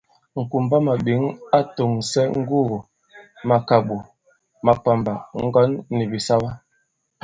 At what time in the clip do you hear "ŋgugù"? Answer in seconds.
2.39-2.77